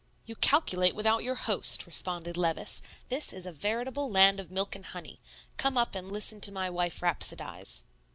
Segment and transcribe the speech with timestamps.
[0.25, 4.83] "You calculate without your host," responded Levice; "this is a veritable land of milk and
[4.87, 5.21] honey.
[5.57, 7.83] Come up and listen to my wife rhapsodize."